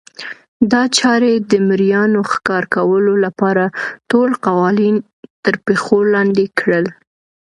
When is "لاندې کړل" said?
6.13-6.85